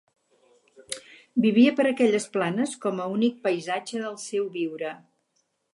[1.45, 5.01] Vivia per aquelles planes, com a únic paisatge del seu viure